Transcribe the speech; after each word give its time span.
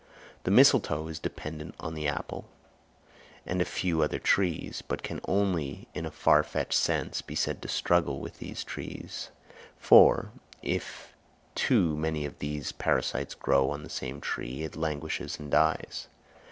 The 0.45 0.49
mistletoe 0.49 1.07
is 1.09 1.19
dependent 1.19 1.75
on 1.79 1.93
the 1.93 2.07
apple 2.07 2.45
and 3.45 3.61
a 3.61 3.65
few 3.65 4.01
other 4.01 4.17
trees, 4.17 4.81
but 4.81 5.03
can 5.03 5.21
only 5.27 5.87
in 5.93 6.07
a 6.07 6.09
far 6.09 6.41
fetched 6.41 6.73
sense 6.73 7.21
be 7.21 7.35
said 7.35 7.61
to 7.61 7.67
struggle 7.67 8.19
with 8.19 8.39
these 8.39 8.63
trees, 8.63 9.29
for, 9.77 10.31
if 10.63 11.13
too 11.53 11.95
many 11.95 12.25
of 12.25 12.39
these 12.39 12.71
parasites 12.71 13.35
grow 13.35 13.69
on 13.69 13.83
the 13.83 13.89
same 13.89 14.21
tree, 14.21 14.63
it 14.63 14.75
languishes 14.75 15.37
and 15.37 15.51
dies. 15.51 16.07